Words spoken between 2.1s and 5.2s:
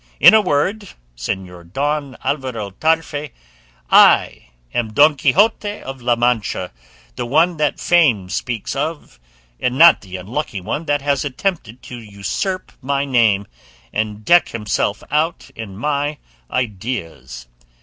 Alvaro Tarfe, I am Don